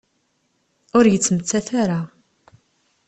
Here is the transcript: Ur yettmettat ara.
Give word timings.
Ur 0.97 1.05
yettmettat 1.07 1.67
ara. 1.81 1.99